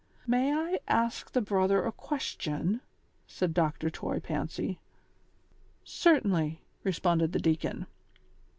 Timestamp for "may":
0.25-0.51